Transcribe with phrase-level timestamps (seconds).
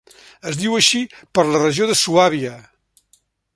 [0.51, 1.01] Es diu així
[1.39, 2.57] per la regió de Suàbia.